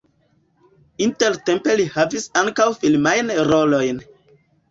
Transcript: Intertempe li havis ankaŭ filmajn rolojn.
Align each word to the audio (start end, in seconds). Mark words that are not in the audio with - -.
Intertempe 1.07 1.75
li 1.81 1.85
havis 1.97 2.25
ankaŭ 2.43 2.67
filmajn 2.79 3.31
rolojn. 3.51 4.01